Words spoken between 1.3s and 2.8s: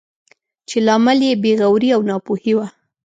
بې غوري او ناپوهي وه.